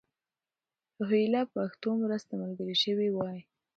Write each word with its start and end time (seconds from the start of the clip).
روهیله 0.99 1.41
پښتنو 1.53 1.93
مرسته 2.03 2.31
ملګرې 2.41 2.75
شوې 2.83 3.07
وای. 3.11 3.39